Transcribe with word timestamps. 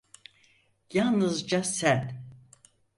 Yalnızca 0.93 1.63
sen. 1.63 2.23